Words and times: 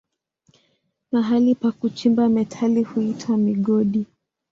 Mahali 1.11 1.55
pa 1.55 1.71
kuchimba 1.71 2.29
metali 2.29 2.83
huitwa 2.83 3.37
migodi. 3.37 4.05